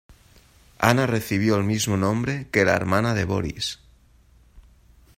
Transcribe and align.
Ana 0.79 1.05
recibió 1.05 1.57
el 1.57 1.63
mismo 1.63 1.95
nombre 1.95 2.47
que 2.51 2.65
la 2.65 2.73
hermana 2.73 3.13
de 3.13 3.23
Boris. 3.25 3.77